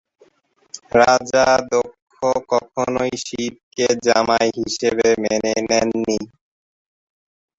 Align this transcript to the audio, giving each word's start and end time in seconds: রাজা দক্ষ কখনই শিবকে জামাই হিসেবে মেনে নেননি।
রাজা 0.93 1.45
দক্ষ 1.71 2.17
কখনই 2.51 3.13
শিবকে 3.25 3.87
জামাই 4.05 4.47
হিসেবে 4.59 5.07
মেনে 5.23 5.53
নেননি। 5.69 6.19